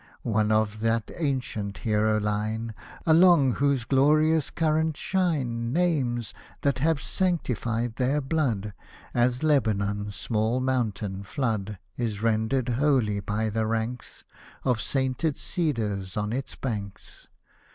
One 0.23 0.51
of 0.51 0.79
that 0.79 1.11
ancient 1.15 1.77
hero 1.77 2.19
line, 2.19 2.73
Along 3.05 3.51
whose 3.53 3.85
glorious 3.85 4.49
current 4.49 4.97
shine 4.97 5.71
Names, 5.71 6.33
that 6.61 6.79
have 6.79 6.99
sanctified 6.99 7.97
their 7.97 8.19
blood; 8.19 8.73
As 9.13 9.43
Lebanon's 9.43 10.15
small 10.15 10.59
mountain 10.59 11.21
flood 11.21 11.77
Is 11.97 12.23
rendered 12.23 12.69
holy 12.69 13.19
by 13.19 13.49
the 13.51 13.67
ranks 13.67 14.23
Of 14.63 14.81
sainted 14.81 15.37
cedars 15.37 16.17
on 16.17 16.33
its 16.33 16.55
banks. 16.55 17.27